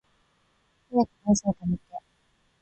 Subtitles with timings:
[0.89, 1.83] 早く文章溜めて